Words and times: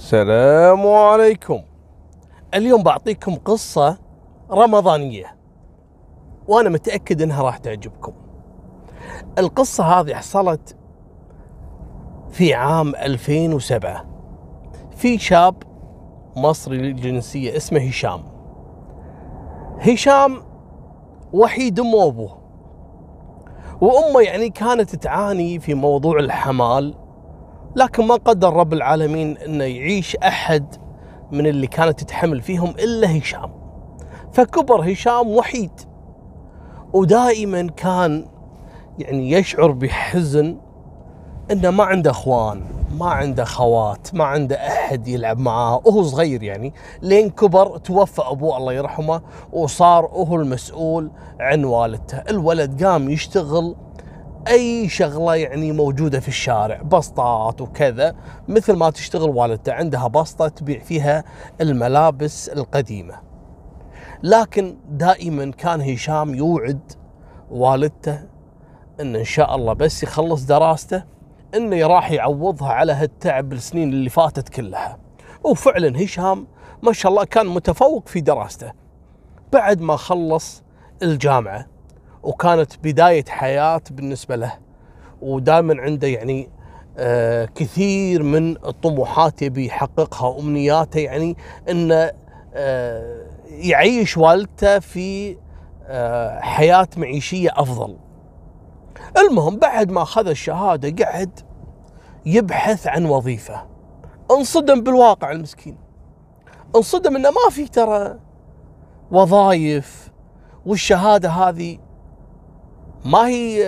السلام 0.00 0.86
عليكم. 0.86 1.62
اليوم 2.54 2.82
بعطيكم 2.82 3.34
قصة 3.34 3.98
رمضانية 4.50 5.36
وأنا 6.48 6.68
متأكد 6.68 7.22
أنها 7.22 7.42
راح 7.42 7.56
تعجبكم. 7.56 8.12
القصة 9.38 9.84
هذه 9.84 10.14
حصلت 10.14 10.76
في 12.30 12.54
عام 12.54 12.94
2007 12.94 14.04
في 14.96 15.18
شاب 15.18 15.62
مصري 16.36 16.76
الجنسية 16.76 17.56
اسمه 17.56 17.80
هشام. 17.80 18.22
هشام 19.78 20.42
وحيد 21.32 21.80
أمه 21.80 21.94
وأبوه. 21.94 22.38
وأمه 23.80 24.20
يعني 24.20 24.50
كانت 24.50 24.96
تعاني 24.96 25.58
في 25.58 25.74
موضوع 25.74 26.18
الحمال 26.18 26.94
لكن 27.76 28.06
ما 28.06 28.14
قدر 28.14 28.52
رب 28.52 28.72
العالمين 28.72 29.36
إنه 29.38 29.64
يعيش 29.64 30.16
أحد 30.16 30.74
من 31.32 31.46
اللي 31.46 31.66
كانت 31.66 32.00
تتحمل 32.00 32.40
فيهم 32.40 32.70
إلا 32.70 33.18
هشام. 33.18 33.50
فكبر 34.32 34.92
هشام 34.92 35.28
وحيد. 35.28 35.70
ودائما 36.92 37.66
كان 37.76 38.26
يعني 38.98 39.30
يشعر 39.30 39.70
بحزن 39.70 40.56
إنه 41.50 41.70
ما 41.70 41.84
عنده 41.84 42.10
أخوان 42.10 42.62
ما 42.98 43.06
عنده 43.06 43.44
خوات 43.44 44.14
ما 44.14 44.24
عنده 44.24 44.56
أحد 44.56 45.08
يلعب 45.08 45.38
معاه. 45.38 45.80
وهو 45.84 46.02
صغير 46.02 46.42
يعني. 46.42 46.74
لين 47.02 47.30
كبر 47.30 47.78
توفى 47.78 48.22
أبوه 48.24 48.56
الله 48.56 48.72
يرحمه 48.72 49.22
وصار 49.52 50.06
هو 50.06 50.36
المسؤول 50.36 51.10
عن 51.40 51.64
والدته. 51.64 52.18
الولد 52.18 52.84
قام 52.84 53.10
يشتغل 53.10 53.76
أي 54.48 54.88
شغلة 54.88 55.36
يعني 55.36 55.72
موجودة 55.72 56.20
في 56.20 56.28
الشارع 56.28 56.82
بسطات 56.82 57.60
وكذا 57.60 58.16
مثل 58.48 58.72
ما 58.72 58.90
تشتغل 58.90 59.30
والدته 59.30 59.72
عندها 59.72 60.08
بسطة 60.08 60.48
تبيع 60.48 60.78
فيها 60.78 61.24
الملابس 61.60 62.48
القديمة. 62.48 63.14
لكن 64.22 64.76
دائما 64.88 65.50
كان 65.50 65.80
هشام 65.80 66.34
يوعد 66.34 66.92
والدته 67.50 68.22
إن 69.00 69.16
إن 69.16 69.24
شاء 69.24 69.54
الله 69.54 69.72
بس 69.72 70.02
يخلص 70.02 70.44
دراسته 70.44 71.04
إنه 71.54 71.86
راح 71.86 72.10
يعوضها 72.10 72.68
على 72.68 72.92
هالتعب 72.92 73.52
السنين 73.52 73.88
اللي 73.88 74.10
فاتت 74.10 74.48
كلها. 74.48 74.98
وفعلا 75.44 76.04
هشام 76.04 76.46
ما 76.82 76.92
شاء 76.92 77.12
الله 77.12 77.24
كان 77.24 77.46
متفوق 77.46 78.08
في 78.08 78.20
دراسته. 78.20 78.72
بعد 79.52 79.80
ما 79.80 79.96
خلص 79.96 80.62
الجامعة 81.02 81.66
وكانت 82.22 82.72
بداية 82.82 83.24
حياة 83.28 83.80
بالنسبة 83.90 84.36
له 84.36 84.52
ودائما 85.22 85.82
عنده 85.82 86.06
يعني 86.08 86.50
آه 86.98 87.44
كثير 87.44 88.22
من 88.22 88.56
الطموحات 88.56 89.42
يبي 89.42 89.66
يحققها 89.66 90.28
وأمنياته 90.28 91.00
يعني 91.00 91.36
إنه 91.70 92.10
آه 92.54 93.26
يعيش 93.48 94.16
والدته 94.16 94.78
في 94.78 95.36
آه 95.86 96.40
حياة 96.40 96.88
معيشية 96.96 97.50
أفضل. 97.54 97.96
المهم 99.18 99.56
بعد 99.56 99.90
ما 99.90 100.02
أخذ 100.02 100.28
الشهادة 100.28 101.04
قعد 101.04 101.40
يبحث 102.26 102.86
عن 102.86 103.04
وظيفة. 103.04 103.66
انصدم 104.30 104.80
بالواقع 104.80 105.30
المسكين. 105.30 105.76
انصدم 106.76 107.16
إنه 107.16 107.30
ما 107.30 107.50
في 107.50 107.68
ترى 107.68 108.18
وظائف 109.10 110.10
والشهادة 110.66 111.30
هذه 111.30 111.78
ما 113.04 113.28
هي 113.28 113.62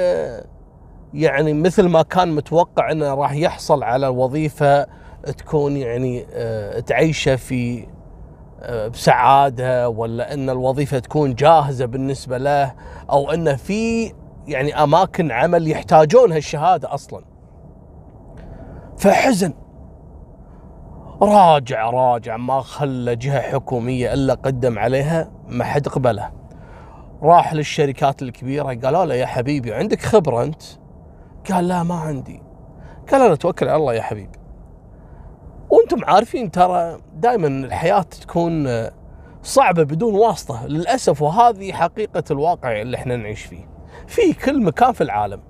يعني 1.15 1.53
مثل 1.53 1.89
ما 1.89 2.03
كان 2.03 2.35
متوقع 2.35 2.93
إنه 2.93 3.15
راح 3.15 3.33
يحصل 3.33 3.83
على 3.83 4.09
وظيفة 4.09 4.87
تكون 5.39 5.77
يعني 5.77 6.27
تعيشة 6.87 7.37
في 7.37 7.87
بسعادة 8.93 9.89
ولا 9.89 10.35
إن 10.35 10.51
الوظيفة 10.51 10.99
تكون 10.99 11.35
جاهزة 11.35 11.87
بالنسبة 11.87 12.39
له 12.39 12.75
أو 13.11 13.31
انه 13.31 13.57
في 13.57 14.13
يعني 14.47 14.83
أماكن 14.83 15.31
عمل 15.31 15.69
يحتاجون 15.69 16.33
هالشهاده 16.33 16.95
أصلا. 16.95 17.25
فحزن 18.99 19.53
راجع 21.23 21.91
راجع 21.91 22.37
ما 22.37 22.61
خلى 22.61 23.17
جهة 23.17 23.41
حكومية 23.41 24.13
إلا 24.13 24.35
قدم 24.35 24.79
عليها 24.79 25.31
ما 25.49 25.65
حد 25.65 25.89
قبله. 25.89 26.42
راح 27.23 27.55
للشركات 27.55 28.23
الكبيرة 28.23 28.75
قالوا 28.75 29.05
له 29.05 29.15
يا 29.15 29.27
حبيبي 29.27 29.75
عندك 29.75 30.01
خبرة 30.01 30.43
أنت؟ 30.43 30.63
قال 31.51 31.69
لا 31.69 31.83
ما 31.83 31.95
عندي. 31.95 32.43
قال 33.13 33.23
أنا 33.23 33.35
توكل 33.35 33.69
على 33.69 33.77
الله 33.77 33.95
يا 33.95 34.03
حبيبي. 34.03 34.39
وأنتم 35.71 36.05
عارفين 36.05 36.51
ترى 36.51 37.01
دائما 37.15 37.47
الحياة 37.47 38.01
تكون 38.01 38.69
صعبة 39.43 39.83
بدون 39.83 40.15
واسطة 40.15 40.67
للأسف 40.67 41.23
وهذه 41.23 41.73
حقيقة 41.73 42.25
الواقع 42.31 42.81
اللي 42.81 42.97
إحنا 42.97 43.17
نعيش 43.17 43.43
فيه. 43.43 43.69
في 44.07 44.33
كل 44.33 44.63
مكان 44.63 44.93
في 44.93 45.01
العالم. 45.01 45.41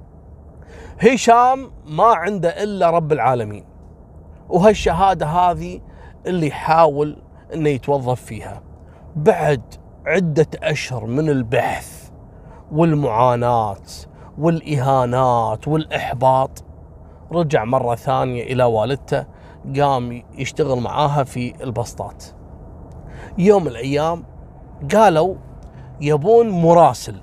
هشام 0.99 1.71
ما 1.87 2.04
عنده 2.04 2.62
إلا 2.62 2.91
رب 2.91 3.12
العالمين. 3.12 3.65
وهالشهادة 4.49 5.27
هذه 5.27 5.81
اللي 6.27 6.47
يحاول 6.47 7.22
إنه 7.54 7.69
يتوظف 7.69 8.22
فيها. 8.25 8.62
بعد 9.16 9.62
عدة 10.07 10.47
أشهر 10.63 11.07
من 11.07 11.29
البحث 11.29 12.11
والمعاناة 12.73 13.77
والإهانات 14.39 15.69
والإحباط. 15.69 16.65
رجع 17.33 17.65
مرة 17.65 17.95
ثانية 17.95 18.43
إلى 18.43 18.65
والدته 18.65 19.27
قام 19.77 20.23
يشتغل 20.39 20.81
معاها 20.81 21.25
في 21.25 21.65
البسطات. 21.65 22.25
يوم 23.39 23.69
الأيام 23.69 24.25
قالوا 24.95 25.35
يبون 26.01 26.51
مراسل. 26.51 27.21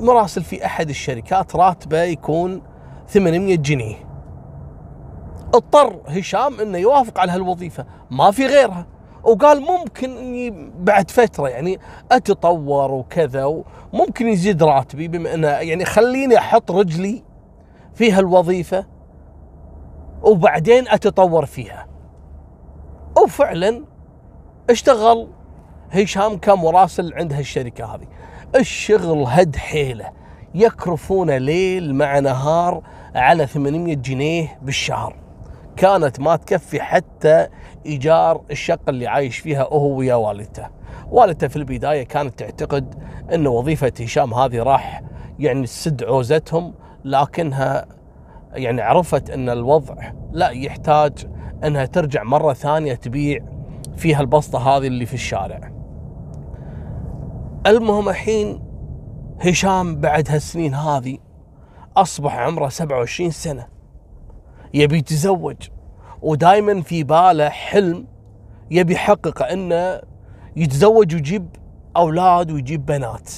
مراسل 0.00 0.42
في 0.42 0.66
أحد 0.66 0.88
الشركات 0.88 1.56
راتبه 1.56 2.02
يكون 2.02 2.62
800 3.06 3.56
جنيه. 3.56 3.96
اضطر 5.54 6.00
هشام 6.06 6.60
إنه 6.60 6.78
يوافق 6.78 7.18
على 7.20 7.32
هالوظيفة 7.32 7.86
ما 8.10 8.30
في 8.30 8.46
غيرها. 8.46 8.86
وقال 9.24 9.60
ممكن 9.60 10.16
إني 10.16 10.70
بعد 10.78 11.10
فترة 11.10 11.48
يعني 11.48 11.78
أتطور 12.12 12.90
وكذا 12.90 13.44
وممكن 13.92 14.28
يزيد 14.28 14.62
راتبي 14.62 15.08
بما 15.08 15.34
انه 15.34 15.48
يعني 15.48 15.84
خليني 15.84 16.38
أحط 16.38 16.70
رجلي 16.70 17.22
في 17.94 18.12
هالوظيفه 18.12 18.86
وبعدين 20.22 20.88
أتطور 20.88 21.46
فيها. 21.46 21.86
وفعلا 23.22 23.84
اشتغل 24.70 25.28
هشام 25.90 26.38
كمراسل 26.38 27.14
عند 27.14 27.32
هالشركة 27.32 27.94
هذه. 27.94 28.06
الشغل 28.56 29.24
هد 29.28 29.56
حيله 29.56 30.10
يكرفونه 30.54 31.38
ليل 31.38 31.94
مع 31.94 32.18
نهار 32.18 32.82
على 33.14 33.46
800 33.46 33.96
جنيه 33.96 34.58
بالشهر. 34.62 35.16
كانت 35.78 36.20
ما 36.20 36.36
تكفي 36.36 36.80
حتى 36.80 37.46
إيجار 37.86 38.42
الشقة 38.50 38.90
اللي 38.90 39.06
عايش 39.06 39.38
فيها 39.38 39.62
هو 39.62 39.96
ويا 39.96 40.14
والدته. 40.14 40.66
والدته 41.10 41.48
في 41.48 41.56
البداية 41.56 42.02
كانت 42.02 42.38
تعتقد 42.38 42.94
إن 43.34 43.46
وظيفة 43.46 43.92
هشام 44.00 44.34
هذه 44.34 44.62
راح 44.62 45.02
يعني 45.38 45.66
تسد 45.66 46.04
عوزتهم 46.04 46.74
لكنها 47.04 47.86
يعني 48.52 48.82
عرفت 48.82 49.30
إن 49.30 49.48
الوضع 49.48 50.12
لا 50.32 50.48
يحتاج 50.48 51.26
إنها 51.64 51.84
ترجع 51.84 52.22
مرة 52.22 52.52
ثانية 52.52 52.94
تبيع 52.94 53.44
فيها 53.96 54.20
البسطة 54.20 54.58
هذه 54.58 54.86
اللي 54.86 55.06
في 55.06 55.14
الشارع. 55.14 55.72
المهم 57.66 58.08
الحين 58.08 58.62
هشام 59.40 60.00
بعد 60.00 60.30
هالسنين 60.30 60.74
هذه 60.74 61.18
أصبح 61.96 62.36
عمره 62.36 62.68
27 62.68 63.30
سنة. 63.30 63.77
يبي 64.74 64.98
يتزوج. 64.98 65.56
ودائما 66.22 66.82
في 66.82 67.04
باله 67.04 67.48
حلم 67.48 68.06
يبي 68.70 68.94
يحققه 68.94 69.44
إنه 69.44 70.00
يتزوج 70.56 71.14
ويجيب 71.14 71.48
أولاد 71.96 72.50
ويجيب 72.50 72.86
بنات. 72.86 73.30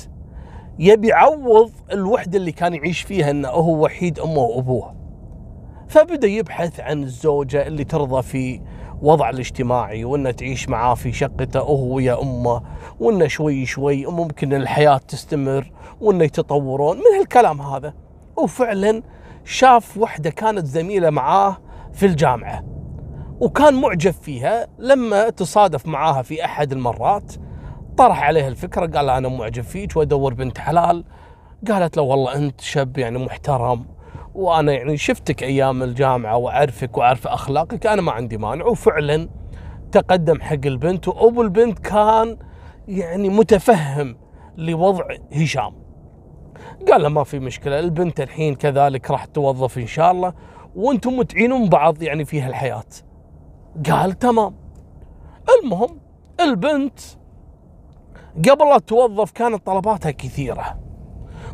يبي 0.78 1.08
يعوض 1.08 1.70
الوحدة 1.92 2.38
اللي 2.38 2.52
كان 2.52 2.74
يعيش 2.74 3.00
فيها 3.00 3.30
إنه 3.30 3.48
هو 3.48 3.84
وحيد 3.84 4.18
أمه 4.18 4.38
وأبوه. 4.38 4.94
فبدأ 5.88 6.26
يبحث 6.26 6.80
عن 6.80 7.02
الزوجة 7.02 7.66
اللي 7.66 7.84
ترضى 7.84 8.22
في 8.22 8.60
وضع 9.02 9.30
الاجتماعي 9.30 10.04
وإنه 10.04 10.30
تعيش 10.30 10.68
معاه 10.68 10.94
في 10.94 11.12
شقته 11.12 11.60
هو 11.60 11.94
ويا 11.94 12.22
أمه 12.22 12.62
وإنه 13.00 13.26
شوي 13.26 13.66
شوي 13.66 14.06
ممكن 14.06 14.54
الحياة 14.54 14.96
تستمر 14.96 15.72
وإنه 16.00 16.24
يتطورون. 16.24 16.96
من 16.96 17.18
هالكلام 17.18 17.60
هذا. 17.60 17.94
وفعلا 18.36 19.02
شاف 19.50 19.98
وحدة 19.98 20.30
كانت 20.30 20.66
زميلة 20.66 21.10
معاه 21.10 21.56
في 21.92 22.06
الجامعة 22.06 22.64
وكان 23.40 23.80
معجب 23.80 24.10
فيها 24.10 24.66
لما 24.78 25.30
تصادف 25.30 25.86
معاها 25.86 26.22
في 26.22 26.44
أحد 26.44 26.72
المرات. 26.72 27.32
طرح 27.96 28.22
عليها 28.22 28.48
الفكرة 28.48 28.86
قال 28.86 29.10
أنا 29.10 29.28
معجب 29.28 29.62
فيك 29.62 29.96
وأدور 29.96 30.34
بنت 30.34 30.58
حلال. 30.58 31.04
قالت 31.68 31.96
له 31.96 32.02
والله 32.02 32.34
أنت 32.34 32.60
شاب 32.60 32.98
يعني 32.98 33.18
محترم 33.18 33.86
وأنا 34.34 34.72
يعني 34.72 34.96
شفتك 34.96 35.42
أيام 35.42 35.82
الجامعة 35.82 36.36
وأعرفك 36.36 36.98
وأعرف 36.98 37.26
أخلاقك 37.26 37.86
أنا 37.86 38.02
ما 38.02 38.12
عندي 38.12 38.38
مانع. 38.38 38.64
وفعلا 38.64 39.28
تقدم 39.92 40.40
حق 40.40 40.66
البنت 40.66 41.08
وأبو 41.08 41.42
البنت 41.42 41.78
كان 41.78 42.36
يعني 42.88 43.28
متفهم 43.28 44.16
لوضع 44.56 45.04
هشام. 45.32 45.79
قال 46.90 47.02
له 47.02 47.08
ما 47.08 47.24
في 47.24 47.38
مشكلة 47.38 47.78
البنت 47.78 48.20
الحين 48.20 48.54
كذلك 48.54 49.10
راح 49.10 49.24
توظف 49.24 49.78
إن 49.78 49.86
شاء 49.86 50.10
الله 50.10 50.34
وأنتم 50.76 51.16
متعينون 51.16 51.68
بعض 51.68 52.02
يعني 52.02 52.24
في 52.24 52.40
هالحياة. 52.40 52.84
قال 53.90 54.18
تمام. 54.18 54.54
المهم 55.58 56.00
البنت 56.40 57.00
قبل 58.48 58.68
لا 58.68 58.78
توظف 58.78 59.30
كانت 59.30 59.66
طلباتها 59.66 60.10
كثيرة 60.10 60.78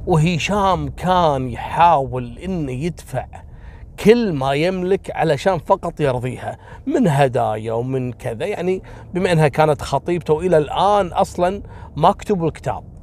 وهشام 0.07 0.89
كان 0.89 1.49
يحاول 1.49 2.39
إنه 2.39 2.73
يدفع 2.73 3.27
كل 4.05 4.33
ما 4.33 4.53
يملك 4.53 5.11
علشان 5.15 5.59
فقط 5.59 6.01
يرضيها 6.01 6.59
من 6.87 7.09
هدايا 7.09 7.73
ومن 7.73 8.13
كذا 8.13 8.47
يعني 8.47 8.83
بما 9.15 9.33
إنها 9.33 9.49
كانت 9.49 9.83
خطيبته 9.83 10.35
والى 10.35 10.59
الآن 10.59 11.07
أصلا 11.07 11.63
ما 11.97 12.13
كتبوا 12.13 12.47
الكتاب. 12.47 12.96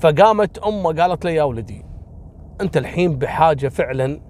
فقامت 0.00 0.58
أمه 0.58 1.02
قالت 1.02 1.24
له 1.24 1.30
يا 1.30 1.42
ولدي 1.42 1.84
أنت 2.60 2.76
الحين 2.76 3.18
بحاجة 3.18 3.68
فعلا 3.68 4.20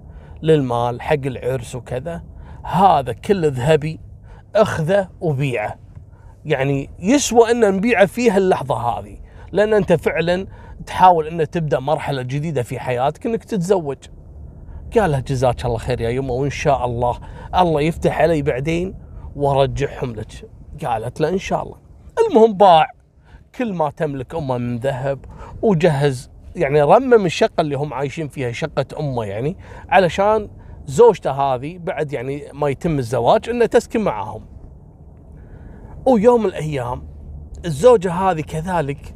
للمال 0.41 1.01
حق 1.01 1.25
العرس 1.25 1.75
وكذا. 1.75 2.23
هذا 2.63 3.13
كله 3.13 3.47
ذهبي 3.47 3.99
أخذه 4.55 5.09
وبيعه. 5.21 5.79
يعني 6.45 6.89
يسوى 6.99 7.51
أن 7.51 7.75
نبيعه 7.75 8.05
في 8.05 8.31
هاللحظة 8.31 8.75
هذه 8.75 9.17
لأن 9.51 9.73
أنت 9.73 9.93
فعلا 9.93 10.47
تحاول 10.85 11.27
أن 11.27 11.49
تبدأ 11.49 11.79
مرحلة 11.79 12.21
جديدة 12.21 12.63
في 12.63 12.79
حياتك 12.79 13.25
إنك 13.25 13.43
تتزوج. 13.43 13.97
قال 14.97 15.23
جزاك 15.23 15.65
الله 15.65 15.77
خير 15.77 16.01
يا 16.01 16.09
يمه 16.09 16.33
وإن 16.33 16.49
شاء 16.49 16.85
الله 16.85 17.17
الله 17.55 17.81
يفتح 17.81 18.21
علي 18.21 18.41
بعدين 18.41 18.95
وأرجعهم 19.35 20.15
لك. 20.15 20.49
قالت 20.85 21.21
له 21.21 21.29
إن 21.29 21.37
شاء 21.37 21.63
الله. 21.63 21.77
المهم 22.29 22.53
باع. 22.53 22.87
كل 23.55 23.73
ما 23.73 23.89
تملك 23.89 24.35
أمه 24.35 24.57
من 24.57 24.77
ذهب 24.77 25.25
وجهز 25.61 26.29
يعني 26.55 26.81
رمم 26.81 27.25
الشقة 27.25 27.61
اللي 27.61 27.75
هم 27.75 27.93
عايشين 27.93 28.27
فيها 28.27 28.51
شقة 28.51 28.85
أمه 28.99 29.25
يعني 29.25 29.57
علشان 29.89 30.49
زوجته 30.85 31.31
هذه 31.31 31.77
بعد 31.77 32.13
يعني 32.13 32.43
ما 32.53 32.69
يتم 32.69 32.99
الزواج 32.99 33.49
إنه 33.49 33.65
تسكن 33.65 34.01
معاهم 34.01 34.45
ويوم 36.05 36.41
من 36.41 36.49
الأيام 36.49 37.07
الزوجة 37.65 38.11
هذه 38.11 38.41
كذلك 38.41 39.15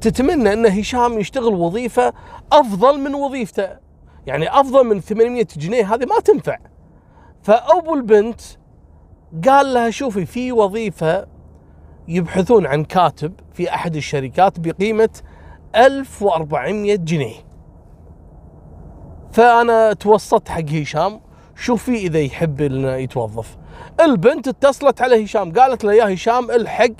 تتمنى 0.00 0.52
إن 0.52 0.66
هشام 0.66 1.18
يشتغل 1.18 1.54
وظيفة 1.54 2.12
أفضل 2.52 3.00
من 3.00 3.14
وظيفته. 3.14 3.68
يعني 4.26 4.60
أفضل 4.60 4.86
من 4.86 5.00
800 5.00 5.46
جنيه 5.56 5.94
هذه 5.94 6.04
ما 6.04 6.20
تنفع. 6.24 6.58
فأبو 7.42 7.94
البنت 7.94 8.40
قال 9.48 9.74
لها 9.74 9.90
شوفي 9.90 10.26
في 10.26 10.52
وظيفة 10.52 11.26
يبحثون 12.08 12.66
عن 12.66 12.84
كاتب 12.84 13.32
في 13.52 13.74
أحد 13.74 13.96
الشركات 13.96 14.60
بقيمة 14.60 15.10
1400 15.76 16.96
جنيه. 16.96 17.34
فأنا 19.32 19.92
توسطت 19.92 20.48
حق 20.48 20.68
هشام. 20.70 21.20
شوفي 21.56 21.96
إذا 21.96 22.18
يحب 22.18 22.60
انه 22.60 22.94
يتوظف. 22.96 23.56
البنت 24.00 24.48
اتصلت 24.48 25.02
على 25.02 25.24
هشام 25.24 25.52
قالت 25.52 25.84
له 25.84 25.92
يا 25.92 26.14
هشام 26.14 26.50
الحق 26.50 26.92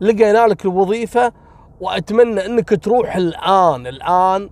لقينا 0.00 0.46
لك 0.46 0.64
الوظيفة 0.64 1.32
وأتمنى 1.80 2.46
إنك 2.46 2.84
تروح 2.84 3.16
الآن 3.16 3.86
الآن 3.86 4.50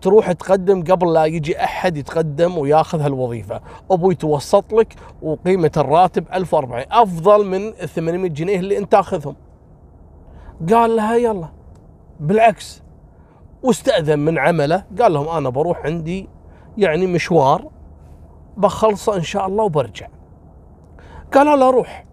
تروح 0.00 0.32
تقدم 0.32 0.84
قبل 0.84 1.12
لا 1.12 1.24
يجي 1.24 1.64
أحد 1.64 1.96
يتقدم 1.96 2.58
وياخذ 2.58 3.00
هالوظيفة. 3.00 3.60
أبوي 3.90 4.14
توسط 4.14 4.72
لك 4.72 4.94
وقيمة 5.22 5.72
الراتب 5.76 6.24
1400 6.34 6.86
أفضل 6.90 7.46
من 7.46 7.68
ال 7.68 7.88
800 7.88 8.30
جنيه 8.30 8.58
اللي 8.58 8.78
أنت 8.78 8.92
تاخذهم. 8.92 9.36
قال 10.72 10.96
لها 10.96 11.14
يلا. 11.14 11.48
بالعكس 12.20 12.83
واستأذن 13.64 14.18
من 14.18 14.38
عمله 14.38 14.84
قال 15.00 15.12
لهم 15.12 15.28
أنا 15.28 15.48
بروح 15.48 15.86
عندي 15.86 16.28
يعني 16.78 17.06
مشوار 17.06 17.70
بخلصه 18.56 19.16
إن 19.16 19.22
شاء 19.22 19.46
الله 19.46 19.64
وبرجع. 19.64 20.08
قالوا 21.32 21.56
له 21.56 21.70
روح. 21.70 22.04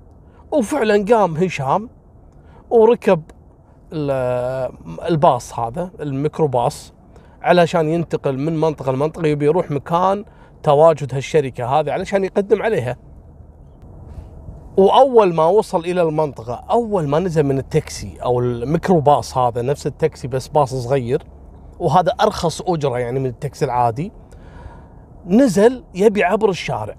وفعلا 0.52 1.06
قام 1.16 1.38
هشام 1.38 1.90
وركب 2.70 3.22
الباص 5.08 5.60
هذا 5.60 5.92
الميكروباص 6.00 6.94
علشان 7.42 7.90
ينتقل 7.90 8.38
من 8.38 8.58
منطقة 8.58 8.92
لمنطقة 8.92 9.28
يبي 9.28 9.46
يروح 9.46 9.72
مكان 9.72 10.26
تواجد 10.64 11.16
هالشركة 11.16 11.66
هذه 11.66 11.92
علشان 11.92 12.24
يقدم 12.24 12.62
عليها. 12.62 12.98
وأول 14.78 15.34
ما 15.34 15.46
وصل 15.46 15.80
إلى 15.80 16.02
المنطقة 16.02 16.64
أول 16.72 17.08
ما 17.08 17.20
نزل 17.20 17.44
من 17.44 17.58
التاكسي 17.58 18.18
أو 18.24 18.40
الميكروباص 18.40 19.38
هذا 19.38 19.62
نفس 19.62 19.88
التاكسي 19.88 20.28
بس 20.28 20.48
باص 20.48 20.74
صغير 20.76 21.24
وهذا 21.82 22.12
أرخص 22.22 22.62
أجرة 22.62 23.00
يعني 23.00 23.20
من 23.20 23.26
التاكسي 23.26 23.66
العادي. 23.66 24.12
نزل 25.26 25.84
يبي 25.96 26.24
عبر 26.24 26.50
الشارع. 26.50 26.96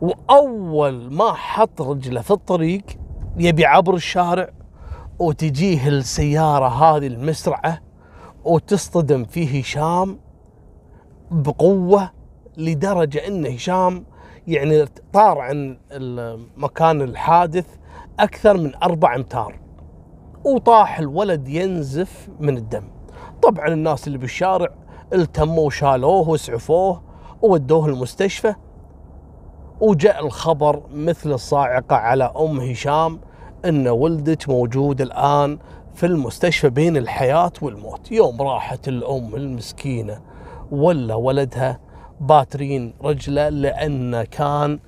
وأول 0.00 1.12
ما 1.12 1.32
حط 1.32 1.82
رجله 1.82 2.20
في 2.20 2.30
الطريق 2.30 2.82
يبي 3.36 3.66
عبر 3.66 3.94
الشارع 3.94 4.50
وتجيه 5.18 5.88
السيارة 5.88 6.68
هذه 6.68 7.06
المسرعة 7.06 7.78
وتصطدم 8.44 9.24
في 9.24 9.60
هشام 9.60 10.18
بقوة 11.30 12.10
لدرجة 12.56 13.26
إن 13.26 13.46
هشام 13.46 14.04
يعني 14.46 14.84
طار 15.12 15.38
عن 15.38 15.78
مكان 16.56 17.02
الحادث 17.02 17.66
أكثر 18.20 18.56
من 18.56 18.74
أربع 18.74 19.14
أمتار. 19.14 19.61
وطاح 20.44 20.98
الولد 20.98 21.48
ينزف 21.48 22.28
من 22.40 22.56
الدم. 22.56 22.84
طبعا 23.42 23.68
الناس 23.68 24.06
اللي 24.06 24.18
بالشارع 24.18 24.68
التموا 25.12 25.66
وشالوه 25.66 26.28
واسعفوه 26.28 27.02
وودوه 27.42 27.86
المستشفى 27.86 28.54
وجاء 29.80 30.26
الخبر 30.26 30.82
مثل 30.92 31.32
الصاعقة 31.32 31.96
على 31.96 32.32
أم 32.40 32.60
هشام 32.60 33.20
أن 33.64 33.88
ولدك 33.88 34.48
موجود 34.48 35.00
الآن 35.00 35.58
في 35.94 36.06
المستشفى 36.06 36.70
بين 36.70 36.96
الحياة 36.96 37.52
والموت. 37.62 38.12
يوم 38.12 38.42
راحت 38.42 38.88
الأم 38.88 39.34
المسكينة 39.34 40.20
ولا 40.72 41.14
ولدها 41.14 41.80
باترين 42.20 42.94
رجله 43.04 43.48
لأنه 43.48 44.24
كان 44.24 44.78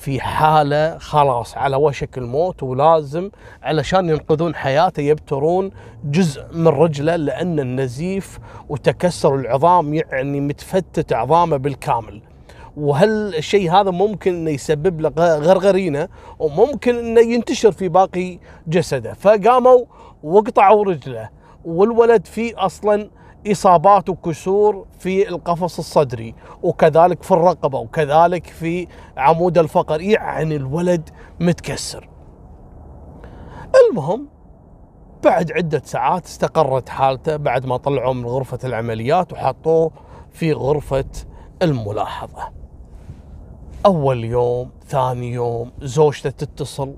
في 0.00 0.20
حالة 0.20 0.98
خلاص 0.98 1.56
على 1.56 1.76
وشك 1.76 2.18
الموت 2.18 2.62
ولازم 2.62 3.30
علشان 3.62 4.08
ينقذون 4.08 4.54
حياته 4.54 5.00
يبترون 5.00 5.70
جزء 6.04 6.44
من 6.52 6.68
رجله 6.68 7.16
لأن 7.16 7.60
النزيف 7.60 8.38
وتكسر 8.68 9.34
العظام 9.34 9.94
يعني 9.94 10.40
متفتت 10.40 11.12
عظامه 11.12 11.56
بالكامل. 11.56 12.22
وهل 12.76 13.34
الشيء 13.34 13.72
هذا 13.72 13.90
ممكن 13.90 14.34
إنه 14.34 14.50
يسبب 14.50 15.00
له 15.00 15.12
غرغرينة؟ 15.18 16.08
وممكن 16.38 16.98
إنه 16.98 17.20
ينتشر 17.20 17.72
في 17.72 17.88
باقي 17.88 18.38
جسده. 18.66 19.12
فقاموا 19.12 19.84
وقطعوا 20.22 20.84
رجله. 20.84 21.28
والولد 21.64 22.26
فيه 22.26 22.66
أصلا 22.66 23.10
إصابات 23.46 24.08
وكسور 24.08 24.86
في 24.98 25.28
القفص 25.28 25.78
الصدري 25.78 26.34
وكذلك 26.62 27.22
في 27.22 27.30
الرقبة 27.30 27.78
وكذلك 27.78 28.46
في 28.46 28.86
عمود 29.16 29.58
الفقر 29.58 30.00
يعني 30.00 30.56
الولد 30.56 31.10
متكسر. 31.40 32.08
المهم 33.74 34.28
بعد 35.24 35.52
عدة 35.52 35.82
ساعات 35.84 36.24
استقرت 36.26 36.88
حالته 36.88 37.36
بعد 37.36 37.66
ما 37.66 37.76
طلعوه 37.76 38.12
من 38.12 38.26
غرفة 38.26 38.58
العمليات 38.64 39.32
وحطوه 39.32 39.90
في 40.30 40.52
غرفة 40.52 41.04
الملاحظة. 41.62 42.48
أول 43.86 44.24
يوم 44.24 44.70
ثاني 44.86 45.32
يوم 45.32 45.72
زوجته 45.82 46.30
تتصل. 46.30 46.94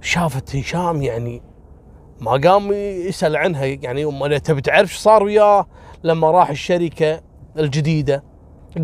شافت 0.00 0.56
هشام 0.56 1.02
يعني 1.02 1.42
ما 2.22 2.30
قام 2.30 2.72
يسأل 2.72 3.36
عنها 3.36 3.64
يعني 3.64 4.04
امه 4.04 4.38
تبي 4.38 4.60
تعرف 4.60 4.90
إيش 4.90 4.98
صار 4.98 5.22
وياه 5.22 5.66
لما 6.04 6.30
راح 6.30 6.50
الشركة 6.50 7.20
الجديدة 7.58 8.24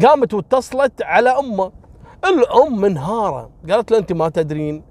قامت 0.04 0.34
واتصلت 0.34 1.02
على 1.02 1.30
أمه. 1.30 1.72
الأم 2.24 2.80
منهارة 2.80 3.50
قالت 3.70 3.90
له 3.90 3.98
أنت 3.98 4.12
ما 4.12 4.28
تدرين 4.28 4.84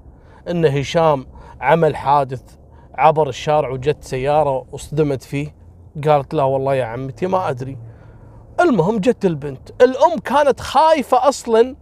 إن 0.49 0.65
هشام 0.65 1.25
عمل 1.61 1.95
حادث 1.95 2.41
عبر 2.95 3.29
الشارع 3.29 3.69
وجت 3.69 4.03
سيارة 4.03 4.65
واصطدمت 4.71 5.23
فيه؟ 5.23 5.55
قالت 6.07 6.33
لا 6.33 6.43
والله 6.43 6.75
يا 6.75 6.85
عمتي 6.85 7.27
ما 7.27 7.49
أدري. 7.49 7.77
المهم 8.59 8.97
جت 8.97 9.25
البنت. 9.25 9.69
الأم 9.81 10.19
كانت 10.19 10.59
خايفة 10.59 11.27
أصلا 11.27 11.75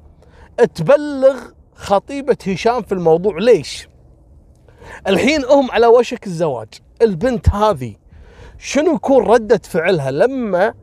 تبلغ 0.76 1.36
خطيبة 1.76 2.38
هشام 2.48 2.82
في 2.82 2.92
الموضوع. 2.92 3.38
ليش؟ 3.38 3.88
الحين 5.08 5.46
هم 5.46 5.72
على 5.72 5.88
وشك 5.88 6.28
الزواج 6.28 6.68
البنت 7.02 7.50
هذه 7.50 7.96
شنو 8.58 8.96
يكون 8.96 9.26
ردة 9.26 9.62
فعلها 9.64 10.12
لما 10.12 10.74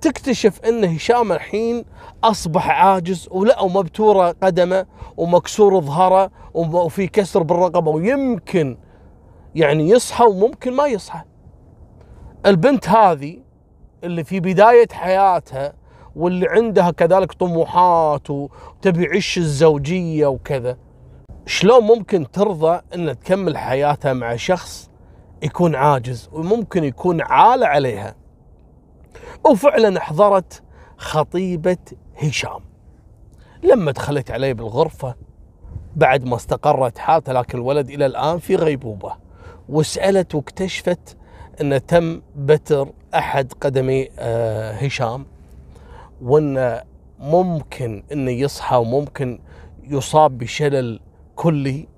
تكتشف 0.00 0.60
إن 0.60 0.84
هشام 0.84 1.32
الحين 1.32 1.84
أصبح 2.24 2.70
عاجز 2.70 3.28
ولقوا 3.30 3.70
مبتورة 3.70 4.36
قدمه 4.42 4.86
ومكسور 5.16 5.80
ظهره 5.80 6.30
وفي 6.54 7.06
كسر 7.06 7.42
بالرقبة 7.42 7.90
ويمكن 7.90 8.78
يعني 9.54 9.88
يصحى 9.88 10.24
وممكن 10.24 10.72
ما 10.72 10.86
يصحى. 10.86 11.22
البنت 12.46 12.88
هذه 12.88 13.38
اللي 14.04 14.24
في 14.24 14.40
بداية 14.40 14.88
حياتها 14.92 15.72
واللي 16.16 16.48
عندها 16.48 16.90
كذلك 16.90 17.32
طموحات 17.32 18.30
وتبي 18.30 19.06
عش 19.06 19.38
الزوجية 19.38 20.26
وكذا 20.26 20.76
شلون 21.48 21.84
ممكن 21.84 22.30
ترضى 22.30 22.80
إن 22.94 23.18
تكمل 23.18 23.58
حياتها 23.58 24.12
مع 24.12 24.36
شخص 24.36 24.90
يكون 25.42 25.74
عاجز 25.74 26.28
وممكن 26.32 26.84
يكون 26.84 27.20
عالة 27.20 27.66
عليها؟ 27.66 28.14
وفعلا 29.50 29.98
أحضرت 29.98 30.62
خطيبة 30.96 31.76
هشام. 32.16 32.60
لما 33.62 33.92
دخلت 33.92 34.30
عليه 34.30 34.52
بالغرفة 34.52 35.14
بعد 35.96 36.24
ما 36.24 36.36
استقرت 36.36 36.98
حالته 36.98 37.32
لكن 37.32 37.58
الولد 37.58 37.90
إلى 37.90 38.06
الآن 38.06 38.38
في 38.38 38.56
غيبوبة 38.56 39.12
وسألت 39.68 40.34
واكتشفت 40.34 41.16
أن 41.60 41.86
تم 41.86 42.22
بتر 42.36 42.88
أحد 43.14 43.52
قدمي 43.60 44.08
آه، 44.18 44.72
هشام 44.72 45.26
وأن 46.22 46.80
ممكن 47.18 48.02
أنه 48.12 48.30
يصحى 48.30 48.76
وممكن 48.76 49.40
يصاب 49.82 50.38
بشلل 50.38 51.00
كلي 51.38 51.88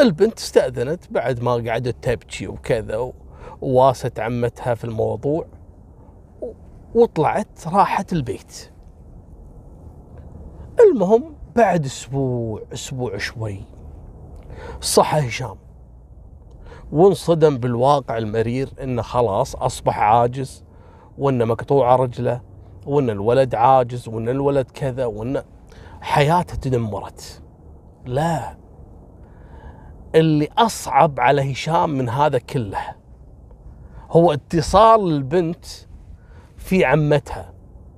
البنت 0.00 0.38
استأذنت 0.38 1.12
بعد 1.12 1.42
ما 1.42 1.52
قعدت 1.52 2.04
تبكي 2.04 2.46
وكذا 2.46 3.12
وواست 3.60 4.20
عمتها 4.20 4.74
في 4.74 4.84
الموضوع 4.84 5.46
وطلعت 6.94 7.66
راحت 7.66 8.12
البيت. 8.12 8.70
المهم 10.80 11.34
بعد 11.56 11.84
أسبوع 11.84 12.62
أسبوع 12.72 13.18
شوي 13.18 13.60
صحى 14.80 15.28
هشام. 15.28 15.56
وانصدم 16.92 17.58
بالواقع 17.58 18.18
المرير 18.18 18.68
إنه 18.82 19.02
خلاص 19.02 19.56
أصبح 19.56 19.98
عاجز 19.98 20.64
وإنه 21.18 21.44
مقطوعه 21.44 21.96
رجله 21.96 22.40
وإن 22.86 23.10
الولد 23.10 23.54
عاجز 23.54 24.08
وإن 24.08 24.28
الولد 24.28 24.70
كذا 24.70 25.06
وإن 25.06 25.42
حياته 26.00 26.54
تدمرت. 26.54 27.41
لا. 28.06 28.56
اللي 30.14 30.48
أصعب 30.58 31.20
على 31.20 31.52
هشام 31.52 31.90
من 31.90 32.08
هذا 32.08 32.38
كله 32.38 32.78
هو 34.10 34.32
اتصال 34.32 35.08
البنت 35.08 35.64
في 36.56 36.84
عمتها. 36.84 37.52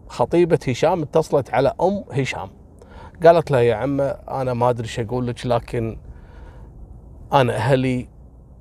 خطيبة 0.09 0.59
هشام 0.69 1.03
اتصلت 1.03 1.51
على 1.51 1.73
أم 1.81 2.05
هشام. 2.13 2.51
قالت 3.25 3.51
له 3.51 3.61
يا 3.61 3.75
عمة 3.75 4.05
أنا 4.05 4.55
ما 4.55 4.71
أدري 4.71 4.85
إيش 4.85 5.01
أقول 5.01 5.27
لك 5.27 5.47
لكن 5.47 5.99
أنا 7.33 7.57
أهلي 7.57 8.09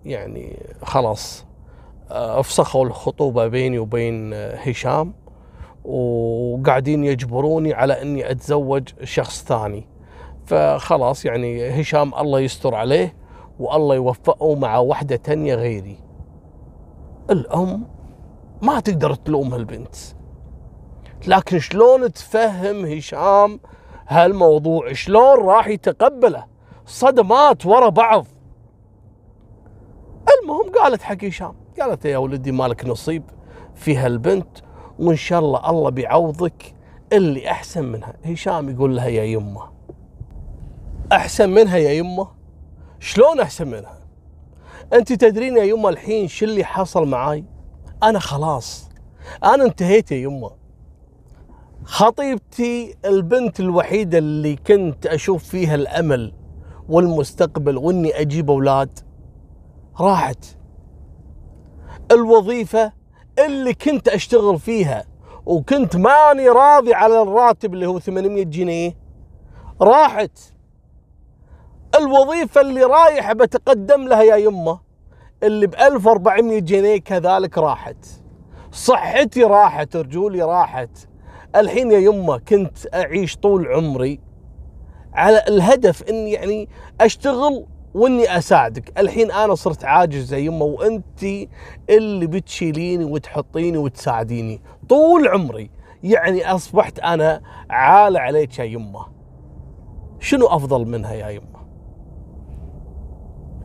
يعني 0.06 0.60
خلاص 0.84 1.46
آه، 2.12 2.40
أفسخوا 2.40 2.86
الخطوبة 2.86 3.48
بيني 3.48 3.80
وبين 3.80 4.34
هشام 4.34 5.14
وقاعدين 5.86 7.04
يجبروني 7.04 7.74
على 7.74 8.02
إني 8.02 8.32
أتزوج 8.32 8.90
شخص 9.04 9.44
ثاني. 9.44 9.88
فخلاص 10.46 11.26
يعني 11.26 11.82
هشام 11.82 12.14
الله 12.16 12.40
يستر 12.40 12.76
عليه 12.76 13.16
والله 13.60 13.96
يوفقه 13.96 14.56
مع 14.56 14.78
واحدة 14.78 15.16
تانية 15.16 15.56
غيري. 15.56 15.98
الأم 17.30 17.88
ما 18.62 18.80
تقدر 18.80 19.14
تلوم 19.14 19.54
هالبنت. 19.54 19.96
لكن 21.28 21.60
شلون 21.60 22.14
تفهم 22.14 22.86
هشام 22.86 23.60
هالموضوع؟ 24.08 24.94
شلون 24.94 25.46
راح 25.46 25.68
يتقبله؟ 25.68 26.46
صدمات 26.86 27.66
ورا 27.66 27.90
بعض. 27.90 28.26
المهم 30.42 30.72
قالت 30.82 31.02
حق 31.02 31.24
هشام 31.24 31.54
قالت 31.82 32.06
يا 32.06 32.18
ولدي 32.18 32.52
مالك 32.52 32.86
نصيب 32.86 33.24
في 33.76 33.98
هالبنت 33.98 34.58
وإن 35.00 35.16
شاء 35.16 35.40
الله 35.40 35.70
الله 35.70 35.90
بيعوضك 35.90 36.76
اللي 37.14 37.52
أحسن 37.52 37.86
منها. 37.86 38.14
هشام 38.26 38.70
يقول 38.70 38.96
لها 38.96 39.08
يا 39.08 39.24
يمه 39.24 39.74
أحسن 41.14 41.50
منها 41.50 41.78
يا 41.78 41.92
يمه 41.92 42.28
شلون 43.00 43.40
أحسن 43.40 43.68
منها؟ 43.68 44.00
أنت 44.94 45.14
تدرين 45.14 45.58
يا 45.58 45.64
يمه 45.64 45.90
الحين 45.90 46.28
شو 46.28 46.46
اللي 46.46 46.64
حصل 46.64 47.08
معاي؟ 47.08 47.46
أنا 48.04 48.20
خلاص. 48.20 48.90
أنا 49.44 49.66
انتهيت 49.66 50.12
يا 50.12 50.18
يمه 50.18 50.52
خطيبتي 51.84 52.96
البنت 53.06 53.60
الوحيدة 53.60 54.18
اللي 54.18 54.56
كنت 54.56 55.06
أشوف 55.06 55.44
فيها 55.44 55.76
الأمل 55.76 56.34
والمستقبل 56.90 57.78
وإني 57.78 58.22
أجيب 58.22 58.50
أولاد. 58.52 59.00
راحت. 60.00 60.46
الوظيفة 62.12 62.92
اللي 63.46 63.74
كنت 63.74 64.08
أشتغل 64.08 64.60
فيها 64.60 65.06
وكنت 65.46 65.96
ماني 65.96 66.50
راضي 66.50 66.94
على 66.94 67.22
الراتب 67.22 67.74
اللي 67.74 67.86
هو 67.86 68.00
800 68.00 68.44
جنيه 68.46 68.98
راحت. 69.82 70.53
الوظيفة 72.00 72.62
اللي 72.62 72.84
رايح 72.84 73.34
بتقدم 73.34 74.08
لها 74.08 74.24
يا 74.24 74.36
يمه 74.36 74.80
اللي 75.44 75.68
ب 75.68 75.76
1400 75.76 76.60
جنيه 76.60 76.98
كذلك 76.98 77.58
راحت. 77.58 78.06
صحتي 78.72 79.44
راحت 79.44 79.96
رجولي 79.96 80.42
راحت. 80.42 80.90
الحين 81.56 81.92
يا 81.92 82.00
يمه 82.00 82.38
كنت 82.38 82.78
أعيش 82.96 83.38
طول 83.38 83.68
عمري 83.68 84.20
على 85.14 85.44
الهدف 85.48 86.04
إني 86.10 86.32
يعني 86.32 86.70
أشتغل 87.02 87.66
وإني 87.94 88.38
أساعدك. 88.38 89.00
الحين 89.00 89.32
أنا 89.32 89.56
صرت 89.56 89.86
عاجز 89.86 90.34
يا 90.34 90.38
يمه 90.38 90.66
وأنت 90.66 91.24
اللي 91.90 92.28
بتشيليني 92.28 93.06
وتحطيني 93.06 93.78
وتساعديني 93.78 94.62
طول 94.90 95.28
عمري. 95.28 95.70
يعني 96.04 96.52
أصبحت 96.52 97.00
أنا 97.00 97.42
عالة 97.70 98.20
عليك 98.20 98.60
يا 98.60 98.64
يمه. 98.64 99.06
شنو 100.20 100.48
أفضل 100.48 100.86
منها 100.86 101.14
يا 101.14 101.30
يمه؟ 101.30 101.53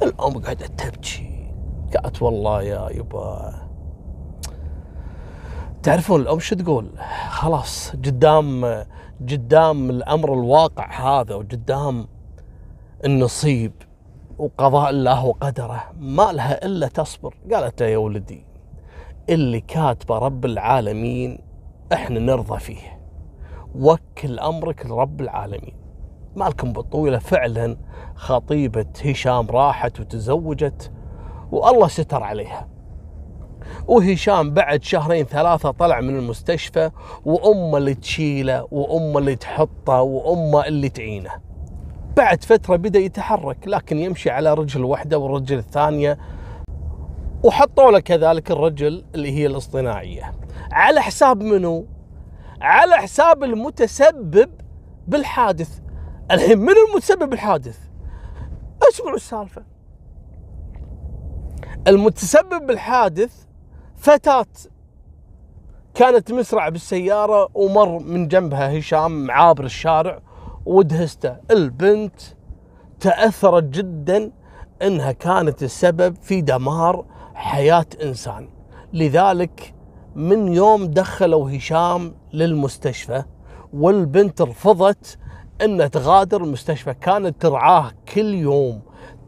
الأم 0.02 0.38
قعدت 0.38 0.80
تبكي. 0.80 1.52
قالت 1.94 2.22
والله 2.22 2.62
يا 2.62 2.88
يبا 2.90 3.54
تعرفون 5.82 6.20
الأم 6.20 6.38
شو 6.38 6.56
تقول؟ 6.56 6.90
خلاص 7.28 7.90
قدام 7.90 8.64
قدام 9.20 9.90
الأمر 9.90 10.34
الواقع 10.34 11.20
هذا 11.20 11.34
وقدام 11.34 12.06
النصيب 13.04 13.72
وقضاء 14.38 14.90
الله 14.90 15.24
وقدره 15.24 15.84
ما 15.98 16.32
لها 16.32 16.64
إلا 16.66 16.88
تصبر. 16.88 17.34
قالت 17.52 17.82
له 17.82 17.88
يا 17.88 17.98
ولدي 17.98 18.44
اللي 19.28 19.60
كاتبه 19.60 20.18
رب 20.18 20.44
العالمين 20.44 21.38
إحنا 21.92 22.20
نرضى 22.20 22.58
فيه. 22.58 23.00
وكل 23.74 24.38
أمرك 24.38 24.86
لرب 24.86 25.20
العالمين. 25.20 25.77
مالكم 26.38 26.72
بالطويلة 26.72 27.18
فعلا 27.18 27.76
خطيبة 28.14 28.86
هشام 29.04 29.50
راحت 29.50 30.00
وتزوجت 30.00 30.92
والله 31.52 31.88
ستر 31.88 32.22
عليها. 32.22 32.68
وهشام 33.86 34.54
بعد 34.54 34.82
شهرين 34.82 35.24
ثلاثة 35.24 35.70
طلع 35.70 36.00
من 36.00 36.18
المستشفى 36.18 36.90
وأمه 37.24 37.78
اللي 37.78 37.94
تشيله 37.94 38.68
وأمه 38.70 39.18
اللي 39.18 39.36
تحطه 39.36 40.00
وأمه 40.00 40.66
اللي 40.66 40.88
تعينه. 40.88 41.30
بعد 42.16 42.44
فترة 42.44 42.76
بدأ 42.76 42.98
يتحرك 42.98 43.68
لكن 43.68 43.98
يمشي 43.98 44.30
على 44.30 44.54
رجل 44.54 44.84
واحدة 44.84 45.18
والرجل 45.18 45.58
الثانية 45.58 46.18
وحطوا 47.42 47.90
له 47.90 48.00
كذلك 48.00 48.50
الرجل 48.50 49.04
اللي 49.14 49.32
هي 49.32 49.46
الاصطناعية. 49.46 50.32
على 50.72 51.00
حساب 51.02 51.42
منو؟ 51.42 51.86
على 52.60 52.96
حساب 52.96 53.44
المتسبب 53.44 54.50
بالحادث. 55.08 55.80
الحين 56.30 56.58
من 56.58 56.74
المتسبب 56.88 57.30
بالحادث؟ 57.30 57.78
اسمعوا 58.88 59.16
السالفة. 59.16 59.62
المتسبب 61.88 62.66
بالحادث 62.66 63.46
فتاة 63.96 64.46
كانت 65.94 66.32
مسرع 66.32 66.68
بالسيارة 66.68 67.48
ومر 67.54 67.98
من 67.98 68.28
جنبها 68.28 68.78
هشام 68.78 69.30
عابر 69.30 69.64
الشارع 69.64 70.20
ودهسته 70.66 71.36
البنت 71.50 72.20
تأثرت 73.00 73.64
جدا 73.64 74.32
إنها 74.82 75.12
كانت 75.12 75.62
السبب 75.62 76.16
في 76.22 76.40
دمار 76.40 77.04
حياة 77.34 77.86
إنسان. 78.02 78.48
لذلك 78.92 79.74
من 80.14 80.52
يوم 80.52 80.84
دخلوا 80.84 81.56
هشام 81.56 82.14
للمستشفى 82.32 83.24
والبنت 83.72 84.42
رفضت 84.42 85.18
ان 85.62 85.90
تغادر 85.90 86.44
المستشفى. 86.44 86.94
كانت 86.94 87.42
ترعاه 87.42 87.92
كل 88.14 88.34
يوم 88.34 88.80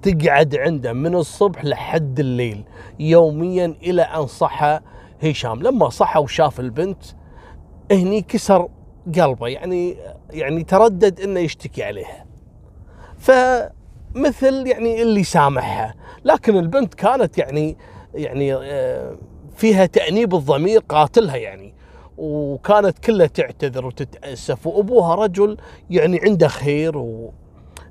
تقعد 0.03 0.57
عنده 0.57 0.93
من 0.93 1.15
الصبح 1.15 1.65
لحد 1.65 2.21
الليل. 2.21 2.65
يوميا 3.01 3.77
إلى 3.83 4.03
أن 4.03 4.27
صحى 4.27 4.81
هشام. 5.23 5.63
لما 5.63 5.89
صحى 5.89 6.21
وشاف 6.21 6.61
البنت 6.61 7.03
هني 7.93 8.23
كسر 8.23 8.69
قلبه. 9.17 9.49
يعني 9.49 9.97
يعني 10.31 10.65
تردد 10.65 11.21
إنه 11.21 11.41
يشتكي 11.41 11.83
عليها 11.83 12.27
فمثل 13.19 14.67
يعني 14.67 15.03
اللي 15.03 15.25
سامحها. 15.25 15.95
لكن 16.25 16.57
البنت 16.57 16.95
كانت 16.95 17.39
يعني 17.39 17.77
يعني 18.15 18.55
آه، 18.55 19.17
فيها 19.57 19.87
تأنيب 19.87 20.35
الضمير 20.35 20.81
قاتلها 20.81 21.37
يعني. 21.37 21.70
وكانت 22.21 22.99
كلها 22.99 23.27
تعتذر 23.27 23.87
وتتأسف 23.87 24.67
وأبوها 24.67 25.15
رجل 25.15 25.57
يعني 25.91 26.21
عنده 26.25 26.49
خير 26.49 26.99
و 26.99 27.33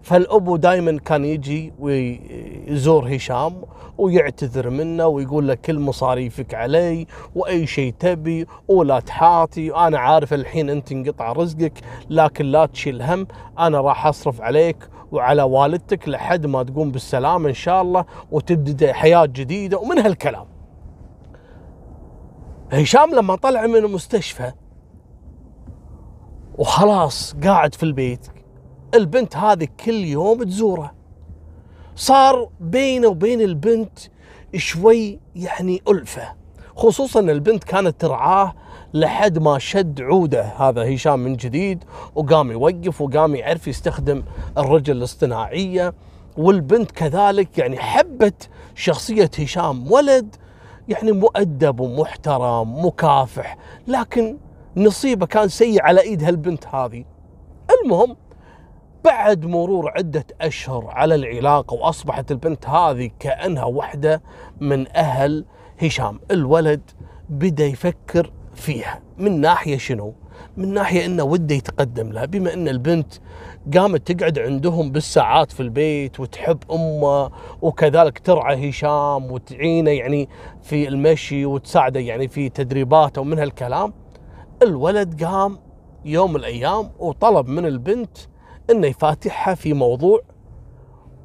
فالأبو 0.01 0.55
دائما 0.55 0.99
كان 1.05 1.25
يجي 1.25 1.73
ويزور 1.79 3.15
هشام 3.15 3.61
ويعتذر 3.97 4.69
منه 4.69 5.07
ويقول 5.07 5.47
له 5.47 5.53
كل 5.53 5.79
مصاريفك 5.79 6.53
علي 6.53 7.07
وأي 7.35 7.67
شيء 7.67 7.93
تبي 7.99 8.47
ولا 8.67 8.99
تحاتي 8.99 9.71
وأنا 9.71 9.99
عارف 9.99 10.33
الحين 10.33 10.69
أنت 10.69 10.91
انقطع 10.91 11.31
رزقك 11.31 11.73
لكن 12.09 12.45
لا 12.45 12.65
تشيل 12.65 13.01
هم 13.01 13.27
أنا 13.59 13.81
راح 13.81 14.05
أصرف 14.05 14.41
عليك 14.41 14.77
وعلى 15.11 15.43
والدتك 15.43 16.09
لحد 16.09 16.45
ما 16.45 16.63
تقوم 16.63 16.91
بالسلامه 16.91 17.49
إن 17.49 17.53
شاء 17.53 17.81
الله 17.81 18.05
وتبدأ 18.31 18.93
حياة 18.93 19.25
جديدة 19.25 19.77
ومن 19.77 19.99
هالكلام. 19.99 20.58
هشام 22.71 23.15
لما 23.15 23.35
طلع 23.35 23.67
من 23.67 23.75
المستشفى 23.75 24.51
وخلاص 26.57 27.35
قاعد 27.43 27.75
في 27.75 27.83
البيت 27.83 28.27
البنت 28.93 29.37
هذه 29.37 29.67
كل 29.85 29.93
يوم 30.05 30.43
تزوره. 30.43 30.93
صار 31.95 32.49
بينه 32.59 33.07
وبين 33.07 33.41
البنت 33.41 33.99
شوي 34.55 35.19
يعني 35.35 35.81
ألفة 35.87 36.35
خصوصا 36.75 37.19
البنت 37.19 37.63
كانت 37.63 38.01
ترعاه 38.01 38.55
لحد 38.93 39.39
ما 39.39 39.59
شد 39.59 40.01
عودة 40.01 40.43
هذا 40.43 40.95
هشام 40.95 41.19
من 41.19 41.35
جديد 41.35 41.83
وقام 42.15 42.51
يوقف 42.51 43.01
وقام 43.01 43.35
يعرف 43.35 43.67
يستخدم 43.67 44.23
الرجل 44.57 44.97
الاصطناعية 44.97 45.93
والبنت 46.37 46.91
كذلك 46.91 47.57
يعني 47.57 47.77
حبت 47.77 48.49
شخصية 48.75 49.31
هشام 49.39 49.91
ولد 49.91 50.35
يعني 50.89 51.11
مؤدب 51.11 51.79
ومحترم 51.79 52.85
مكافح 52.85 53.57
لكن 53.87 54.37
نصيبه 54.77 55.25
كان 55.25 55.47
سيء 55.47 55.83
على 55.83 56.01
ايد 56.01 56.23
هالبنت 56.23 56.67
هذه. 56.67 57.05
المهم 57.83 58.15
بعد 59.03 59.45
مرور 59.45 59.91
عدة 59.97 60.25
أشهر 60.41 60.87
على 60.87 61.15
العلاقة 61.15 61.73
وأصبحت 61.73 62.31
البنت 62.31 62.67
هذه 62.67 63.11
كأنها 63.19 63.63
واحدة 63.63 64.21
من 64.61 64.95
أهل 64.97 65.45
هشام 65.81 66.19
الولد 66.31 66.81
بدأ 67.29 67.65
يفكر 67.65 68.31
فيها 68.55 69.01
من 69.17 69.41
ناحية 69.41 69.77
شنو؟ 69.77 70.13
من 70.57 70.73
ناحية 70.73 71.05
أنه 71.05 71.23
وده 71.23 71.55
يتقدم 71.55 72.11
لها 72.11 72.25
بما 72.25 72.53
أن 72.53 72.67
البنت 72.67 73.13
قامت 73.75 74.11
تقعد 74.11 74.39
عندهم 74.39 74.91
بالساعات 74.91 75.51
في 75.51 75.59
البيت 75.59 76.19
وتحب 76.19 76.57
أمه 76.71 77.31
وكذلك 77.61 78.19
ترعى 78.19 78.69
هشام 78.69 79.31
وتعينه 79.31 79.91
يعني 79.91 80.29
في 80.61 80.87
المشي 80.87 81.45
وتساعده 81.45 81.99
يعني 81.99 82.27
في 82.27 82.49
تدريباته 82.49 83.21
ومن 83.21 83.39
هالكلام 83.39 83.93
الولد 84.61 85.23
قام 85.23 85.59
يوم 86.05 86.29
من 86.33 86.39
الأيام 86.39 86.91
وطلب 86.99 87.47
من 87.47 87.65
البنت 87.65 88.17
إنه 88.69 88.87
يفاتحها 88.87 89.55
في 89.55 89.73
موضوع 89.73 90.21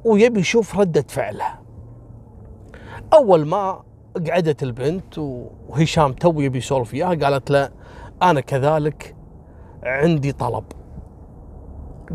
ويبي 0.05 0.39
يشوف 0.39 0.79
ردة 0.79 1.05
فعلها. 1.07 1.61
أول 3.13 3.45
ما 3.45 3.83
قعدت 4.27 4.63
البنت 4.63 5.17
وهشام 5.17 6.13
تو 6.13 6.41
يبي 6.41 6.57
يسولف 6.57 6.93
وياها 6.93 7.15
قالت 7.15 7.51
له 7.51 7.69
أنا 8.21 8.41
كذلك 8.41 9.15
عندي 9.83 10.31
طلب. 10.31 10.63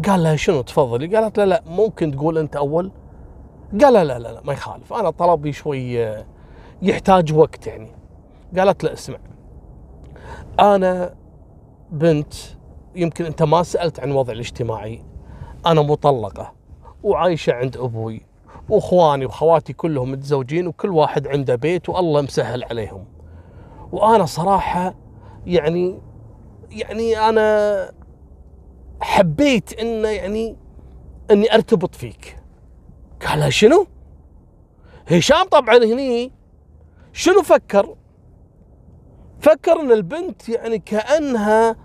قال 0.06 0.22
لها 0.22 0.36
شنو 0.36 0.62
تفضلي؟ 0.62 1.16
قالت 1.16 1.38
له 1.38 1.44
لا 1.44 1.62
ممكن 1.66 2.16
تقول 2.16 2.38
أنت 2.38 2.56
أول؟ 2.56 2.92
قال 3.82 3.92
لا 3.92 4.04
لا 4.04 4.18
لا 4.18 4.40
ما 4.44 4.52
يخالف. 4.52 4.92
أنا 4.92 5.10
طلبي 5.10 5.52
شوي 5.52 6.14
يحتاج 6.82 7.32
وقت 7.32 7.66
يعني. 7.66 7.92
قالت 8.58 8.84
له 8.84 8.92
اسمع 8.92 9.18
أنا 10.60 11.14
بنت 11.90 12.34
يمكن 12.96 13.24
أنت 13.24 13.42
ما 13.42 13.62
سألت 13.62 14.00
عن 14.00 14.12
وضعي 14.12 14.34
الاجتماعي. 14.34 15.02
أنا 15.66 15.82
مطلقة 15.82 16.52
وعايشة 17.02 17.52
عند 17.52 17.76
أبوي 17.76 18.22
وإخواني 18.68 19.26
وخواتي 19.26 19.72
كلهم 19.72 20.12
متزوجين 20.12 20.66
وكل 20.66 20.90
واحد 20.90 21.26
عنده 21.26 21.54
بيت 21.54 21.88
والله 21.88 22.20
مسهل 22.20 22.64
عليهم. 22.64 23.04
وأنا 23.92 24.24
صراحة 24.24 24.94
يعني 25.46 25.98
يعني 26.70 27.18
أنا 27.18 27.90
حبيت 29.00 29.80
إنه 29.80 30.08
يعني 30.08 30.56
إني 31.30 31.54
أرتبط 31.54 31.94
فيك. 31.94 32.36
قال 33.26 33.52
شنو؟ 33.52 33.86
هشام 35.06 35.44
طبعا 35.44 35.76
هني 35.76 36.32
شنو 37.12 37.42
فكر؟ 37.42 37.94
فكر 39.40 39.80
إن 39.80 39.92
البنت 39.92 40.48
يعني 40.48 40.78
كأنها 40.78 41.76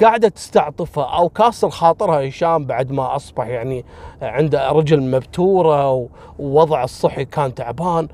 قاعدة 0.00 0.28
تستعطفه 0.28 1.16
أو 1.18 1.28
كاسر 1.28 1.70
خاطرها 1.70 2.28
هشام 2.28 2.64
بعد 2.66 2.92
ما 2.92 3.16
أصبح 3.16 3.46
يعني 3.46 3.84
عنده 4.22 4.70
رجل 4.70 5.10
مبتورة 5.10 6.08
ووضع 6.38 6.84
الصحي 6.84 7.24
كان 7.24 7.54
تعبان. 7.54 8.08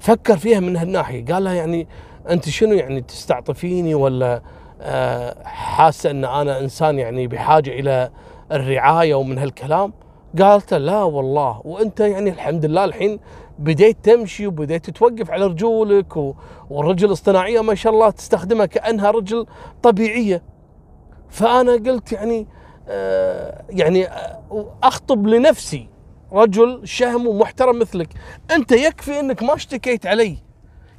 فكر 0.00 0.36
فيها 0.36 0.60
من 0.60 0.76
هالناحية. 0.76 1.24
قال 1.24 1.44
لها 1.44 1.52
يعني 1.54 1.88
أنت 2.30 2.48
شنو 2.48 2.72
يعني 2.72 3.00
تستعطفيني 3.00 3.94
ولا 3.94 4.42
آه، 4.80 5.44
حاسة 5.44 6.10
أن 6.10 6.24
أنا 6.24 6.60
إنسان 6.60 6.98
يعني 6.98 7.26
بحاجة 7.26 7.70
إلى 7.70 8.10
الرعاية 8.52 9.14
ومن 9.14 9.38
هالكلام؟ 9.38 9.92
قالت 10.38 10.74
لا 10.74 11.02
والله. 11.02 11.60
وأنت 11.64 12.00
يعني 12.00 12.30
الحمد 12.30 12.64
لله 12.64 12.84
الحين 12.84 13.20
بديت 13.58 13.96
تمشي 14.02 14.46
وبديت 14.46 14.90
توقف 14.90 15.30
على 15.30 15.46
رجولك 15.46 16.16
والرجل 16.70 17.06
الاصطناعيه 17.06 17.60
ما 17.60 17.74
شاء 17.74 17.92
الله 17.92 18.10
تستخدمها 18.10 18.66
كأنها 18.66 19.10
رجل 19.10 19.46
طبيعية. 19.82 20.42
فأنا 21.28 21.72
قلت 21.72 22.12
يعني 22.12 22.46
آه 22.88 23.64
يعني 23.70 24.06
آه، 24.06 24.38
أخطب 24.82 25.26
لنفسي 25.26 25.88
رجل 26.32 26.80
شهم 26.84 27.26
ومحترم 27.26 27.78
مثلك. 27.78 28.08
أنت 28.50 28.72
يكفي 28.72 29.20
أنك 29.20 29.42
ما 29.42 29.54
اشتكيت 29.54 30.06
علي. 30.06 30.47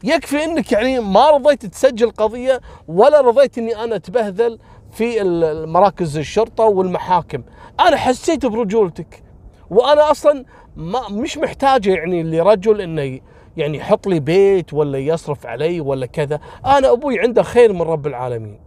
يكفي 0.03 0.43
إنك 0.43 0.71
يعني 0.71 0.99
ما 0.99 1.29
رضيت 1.29 1.65
تسجل 1.65 2.12
قضية 2.12 2.62
ولا 2.88 3.21
رضيت 3.21 3.57
إني 3.57 3.83
أنا 3.83 3.95
أتبهذل 3.95 4.59
في 4.91 5.23
مراكز 5.67 6.17
الشرطة 6.17 6.63
والمحاكم. 6.63 7.43
أنا 7.79 7.97
حسيت 7.97 8.45
برجولتك 8.45 9.23
وأنا 9.69 10.12
أصلا 10.12 10.45
ما 10.75 11.09
مش 11.09 11.38
محتاجه 11.38 11.89
يعني 11.89 12.23
لرجل 12.23 12.81
إنه 12.81 13.19
يعني 13.57 13.77
يحط 13.77 14.07
لي 14.07 14.19
بيت 14.19 14.73
ولا 14.73 14.97
يصرف 14.97 15.45
علي 15.45 15.81
ولا 15.81 16.05
كذا. 16.05 16.39
أنا 16.65 16.91
أبوي 16.91 17.19
عنده 17.19 17.43
خير 17.43 17.73
من 17.73 17.81
رب 17.81 18.07
العالمين. 18.07 18.59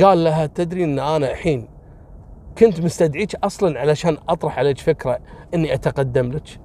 قال 0.00 0.24
لها 0.24 0.46
تدري 0.46 0.84
إن 0.84 0.98
أنا 0.98 1.30
الحين 1.30 1.68
كنت 2.58 2.80
مستدعيك 2.80 3.34
أصلا 3.34 3.80
علشان 3.80 4.16
أطرح 4.28 4.58
عليك 4.58 4.78
فكرة 4.78 5.18
إني 5.54 5.74
أتقدم 5.74 6.32
لك؟ 6.32 6.60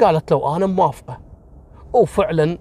قالت 0.00 0.30
لو 0.30 0.56
أنا 0.56 0.66
موافقة. 0.66 1.23
وفعلا 1.94 2.58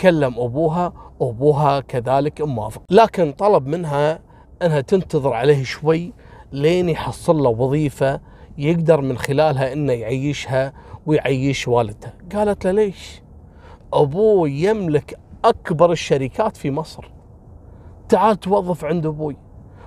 كلم 0.00 0.34
أبوها 0.38 0.92
وابوها 1.20 1.80
كذلك 1.80 2.40
موافق. 2.40 2.82
لكن 2.90 3.32
طلب 3.32 3.66
منها 3.66 4.20
أنها 4.62 4.80
تنتظر 4.80 5.32
عليه 5.32 5.64
شوي 5.64 6.12
لين 6.52 6.88
يحصل 6.88 7.36
له 7.36 7.48
وظيفة 7.48 8.20
يقدر 8.58 9.00
من 9.00 9.18
خلالها 9.18 9.72
إنه 9.72 9.92
يعيشها 9.92 10.72
ويعيش 11.06 11.68
والدته. 11.68 12.12
قالت 12.34 12.64
له 12.64 12.70
ليش؟ 12.70 13.22
أبوه 13.92 14.48
يملك 14.48 15.18
أكبر 15.44 15.92
الشركات 15.92 16.56
في 16.56 16.70
مصر. 16.70 17.10
تعال 18.08 18.40
توظف 18.40 18.84
عند 18.84 19.06
أبوي. 19.06 19.36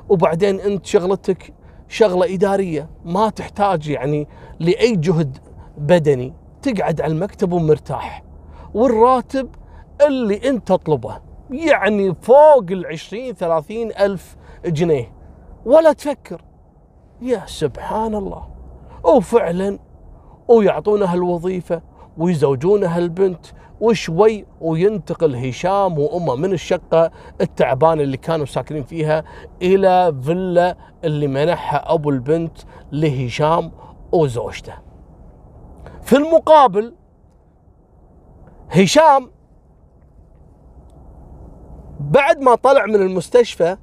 وبعدين 0.09 0.59
أنت 0.59 0.85
شغلتك 0.85 1.53
شغلة 1.87 2.33
إدارية 2.33 2.89
ما 3.05 3.29
تحتاج 3.29 3.87
يعني 3.87 4.27
لأي 4.59 4.95
جهد 4.95 5.37
بدني. 5.77 6.33
تقعد 6.61 7.01
على 7.01 7.13
المكتب 7.13 7.51
ومرتاح. 7.51 8.26
والراتب 8.77 9.49
اللي 10.07 10.49
انت 10.49 10.67
تطلبه 10.67 11.21
يعني 11.49 12.15
فوق 12.21 12.65
العشرين 12.71 13.33
ثلاثين 13.33 13.91
ألف 13.91 14.35
جنيه 14.65 15.11
ولا 15.65 15.93
تفكر 15.93 16.41
يا 17.21 17.43
سبحان 17.45 18.15
الله 18.15 18.47
وفعلا 19.03 19.79
ويعطونها 20.47 21.13
الوظيفة 21.13 21.81
ويزوجونها 22.17 22.97
البنت 22.97 23.45
وشوي 23.81 24.45
وينتقل 24.61 25.35
هشام 25.35 25.99
وأمه 25.99 26.35
من 26.35 26.53
الشقة 26.53 27.11
التعبانة 27.41 28.03
اللي 28.03 28.17
كانوا 28.17 28.45
ساكنين 28.45 28.83
فيها 28.83 29.23
إلى 29.61 30.15
فيلا 30.21 30.77
اللي 31.03 31.27
منحها 31.27 31.93
أبو 31.93 32.09
البنت 32.09 32.57
لهشام 32.91 33.71
وزوجته. 34.11 34.73
في 36.01 36.15
المقابل 36.15 36.93
هشام 38.69 39.31
بعد 41.99 42.39
ما 42.39 42.55
طلع 42.55 42.85
من 42.85 42.95
المستشفى 42.95 43.77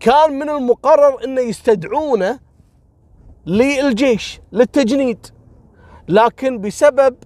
كان 0.00 0.38
من 0.38 0.50
المقرر 0.50 1.24
إنه 1.24 1.40
يستدعونه 1.40 2.38
للجيش 3.46 4.40
للتجنيد. 4.52 5.26
لكن 6.08 6.60
بسبب 6.60 7.16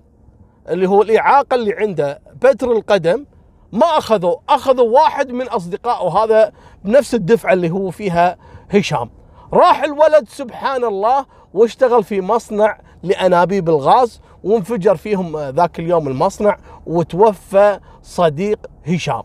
اللي 0.69 0.89
هو 0.89 1.03
الإعاقة 1.03 1.55
اللي 1.55 1.73
عنده 1.73 2.21
بتر 2.43 2.73
القدم 2.73 3.27
ما 3.73 3.87
أخذوا 3.87 4.37
أخذوا 4.49 5.01
واحد 5.01 5.31
من 5.31 5.49
أصدقائه 5.49 6.09
هذا 6.25 6.53
بنفس 6.85 7.15
الدفعة 7.15 7.53
اللي 7.53 7.71
هو 7.71 7.91
فيها 7.91 8.39
هشام. 8.71 9.11
راح 9.53 9.83
الولد 9.83 10.29
سبحان 10.29 10.85
الله 10.85 11.27
واشتغل 11.55 12.05
في 12.05 12.21
مصنع 12.21 12.79
لانابيب 13.05 13.69
الغاز 13.69 14.21
وانفجر 14.45 14.97
فيهم 14.97 15.39
ذاك 15.39 15.81
اليوم 15.81 16.09
المصنع 16.09 16.57
وتوفى 16.87 17.81
صديق 18.03 18.59
هشام. 18.87 19.23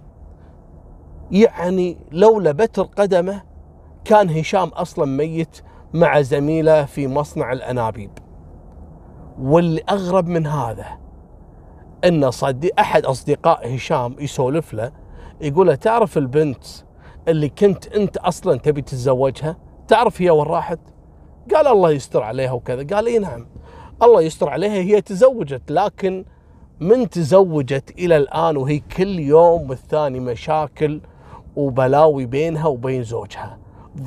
يعني 1.31 1.97
لولا 2.11 2.51
بتر 2.51 2.83
قدمه 2.83 3.41
كان 4.05 4.29
هشام 4.29 4.67
أصلا 4.67 5.05
ميت 5.05 5.61
مع 5.93 6.21
زميله 6.21 6.85
في 6.85 7.07
مصنع 7.07 7.51
الأنابيب. 7.51 8.11
واللي 9.39 9.81
اغرب 9.89 10.27
من 10.27 10.47
هذا 10.47 10.85
إن 12.05 12.31
صديق 12.31 12.79
أحد 12.79 13.05
أصدقاء 13.05 13.75
هشام 13.75 14.15
يسولف 14.19 14.73
له 14.73 14.91
يقول 15.41 15.67
له 15.67 15.75
تعرف 15.75 16.17
البنت 16.17 16.65
اللي 17.27 17.49
كنت 17.49 17.87
أنت 17.87 18.17
أصلا 18.17 18.57
تبي 18.57 18.81
تتزوجها؟ 18.81 19.57
تعرف 19.87 20.21
هي 20.21 20.29
وين 20.29 20.47
راحت؟ 20.47 20.79
قال 21.55 21.67
الله 21.67 21.91
يستر 21.91 22.23
عليها 22.23 22.51
وكذا. 22.51 22.95
قال 22.95 23.07
إي 23.07 23.19
نعم. 23.19 23.47
الله 24.03 24.21
يستر 24.21 24.49
عليها 24.49 24.71
هي 24.73 25.01
تزوجت 25.01 25.71
لكن 25.71 26.25
من 26.79 27.09
تزوجت 27.09 27.93
إلى 27.99 28.17
الآن 28.17 28.57
وهي 28.57 28.79
كل 28.79 29.19
يوم 29.19 29.69
والثاني 29.69 30.19
مشاكل 30.19 31.01
وبلاوي 31.55 32.25
بينها 32.25 32.67
وبين 32.67 33.03
زوجها. 33.03 33.57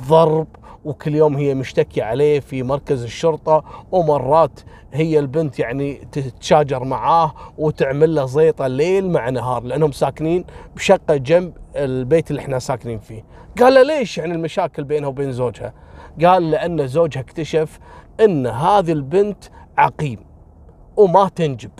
ضرب 0.09 0.47
وكل 0.85 1.15
يوم 1.15 1.35
هي 1.37 1.55
مشتكية 1.55 2.03
عليه 2.03 2.39
في 2.39 2.63
مركز 2.63 3.03
الشرطة 3.03 3.63
ومرات 3.91 4.59
هي 4.93 5.19
البنت 5.19 5.59
يعني 5.59 6.07
تتشاجر 6.11 6.83
معاه 6.83 7.33
وتعمل 7.57 8.15
له 8.15 8.25
زيطة 8.25 8.67
ليل 8.67 9.09
مع 9.11 9.29
نهار 9.29 9.63
لأنهم 9.63 9.91
ساكنين 9.91 10.45
بشقة 10.75 11.15
جنب 11.15 11.53
البيت 11.75 12.31
اللي 12.31 12.41
إحنا 12.41 12.59
ساكنين 12.59 12.99
فيه. 12.99 13.23
قال 13.59 13.73
له 13.73 13.83
ليش 13.83 14.17
يعني 14.17 14.33
المشاكل 14.33 14.83
بينها 14.83 15.09
وبين 15.09 15.31
زوجها؟ 15.31 15.73
قال 16.25 16.51
لأن 16.51 16.87
زوجها 16.87 17.21
اكتشف 17.21 17.79
أن 18.19 18.47
هذه 18.47 18.91
البنت 18.91 19.43
عقيم 19.77 20.19
وما 20.97 21.29
تنجب. 21.35 21.71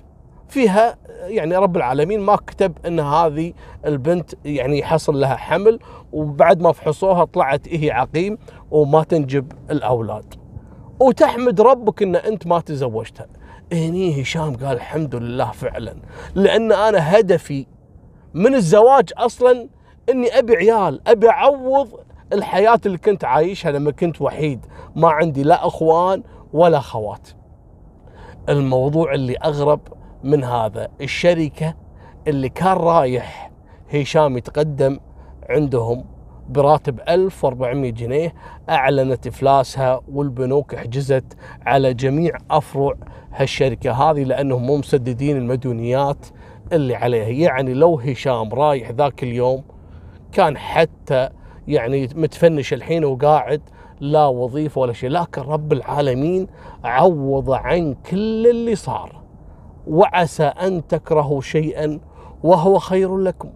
فيها 0.47 0.97
يعني 1.23 1.55
رب 1.55 1.77
العالمين 1.77 2.19
ما 2.19 2.35
كتب 2.35 2.77
إن 2.87 2.99
هذه 2.99 3.53
البنت 3.85 4.33
يعني 4.45 4.79
يحصل 4.79 5.19
لها 5.19 5.35
حمل 5.35 5.79
وبعد 6.11 6.61
ما 6.61 6.71
فحصوها 6.71 7.25
طلعت 7.25 7.67
هي 7.67 7.91
عقيم 7.91 8.37
وما 8.71 9.03
تنجب 9.03 9.51
الأولاد. 9.71 10.33
وتحمد 10.99 11.61
ربك 11.61 12.03
إن 12.03 12.15
أنت 12.15 12.47
ما 12.47 12.59
تزوجتها. 12.59 13.27
هني 13.73 14.21
هشام 14.21 14.55
قال 14.55 14.75
الحمد 14.75 15.15
لله 15.15 15.51
فعلا. 15.51 15.95
لأن 16.35 16.71
أنا 16.71 17.19
هدفي 17.19 17.65
من 18.33 18.55
الزواج 18.55 19.09
أصلا 19.17 19.69
إني 20.09 20.39
أبي 20.39 20.55
عيال 20.55 21.07
أبي 21.07 21.29
أعوض 21.29 21.89
الحياة 22.33 22.79
اللي 22.85 22.97
كنت 22.97 23.25
عايشها 23.25 23.71
لما 23.71 23.91
كنت 23.91 24.21
وحيد. 24.21 24.65
ما 24.95 25.09
عندي 25.09 25.43
لا 25.43 25.67
أخوان 25.67 26.23
ولا 26.53 26.79
خوات. 26.79 27.27
الموضوع 28.49 29.13
اللي 29.13 29.35
أغرب 29.37 29.79
من 30.23 30.43
هذا. 30.43 30.87
الشركة 31.01 31.75
اللي 32.27 32.49
كان 32.49 32.77
رايح 32.77 33.51
هشام 33.93 34.37
يتقدم 34.37 34.99
عندهم 35.49 36.05
براتب 36.49 36.99
1400 37.09 37.91
جنيه 37.91 38.33
أعلنت 38.69 39.27
إفلاسها 39.27 40.01
والبنوك 40.11 40.75
حجزت 40.75 41.37
على 41.65 41.93
جميع 41.93 42.37
أفرع 42.51 42.93
هالشركة 43.31 43.91
هذه 43.91 44.23
لأنهم 44.23 44.65
مو 44.65 44.77
مسددين 44.77 45.37
المديونيات 45.37 46.25
اللي 46.73 46.95
عليها. 46.95 47.27
يعني 47.27 47.73
لو 47.73 47.99
هشام 47.99 48.49
رايح 48.53 48.91
ذاك 48.91 49.23
اليوم 49.23 49.63
كان 50.31 50.57
حتى 50.57 51.29
يعني 51.67 52.09
متفنش 52.15 52.73
الحين 52.73 53.05
وقاعد 53.05 53.61
لا 53.99 54.25
وظيفة 54.25 54.81
ولا 54.81 54.93
شيء 54.93 55.09
لكن 55.09 55.41
رب 55.41 55.73
العالمين 55.73 56.47
عوض 56.83 57.51
عن 57.51 57.93
كل 57.93 58.47
اللي 58.47 58.75
صار 58.75 59.21
وعسى 59.87 60.43
أن 60.43 60.87
تكرهوا 60.87 61.41
شيئا 61.41 61.99
وهو 62.43 62.79
خير 62.79 63.17
لكم 63.17 63.49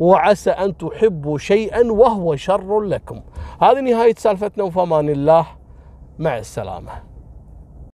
وعسى 0.00 0.50
أن 0.50 0.76
تحبوا 0.76 1.38
شيئا 1.38 1.92
وهو 1.92 2.36
شر 2.36 2.80
لكم. 2.80 3.20
هذه 3.62 3.80
نهاية 3.80 4.14
سالفتنا 4.18 4.64
وفمان 4.64 5.08
الله 5.08 5.46
مع 6.18 6.38
السلامة. 6.38 7.13